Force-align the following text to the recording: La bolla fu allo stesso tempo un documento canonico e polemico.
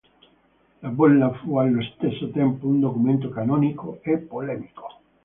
La 0.81 0.89
bolla 0.89 1.31
fu 1.31 1.57
allo 1.57 1.83
stesso 1.95 2.31
tempo 2.31 2.65
un 2.65 2.79
documento 2.79 3.29
canonico 3.29 3.99
e 4.01 4.17
polemico. 4.17 5.01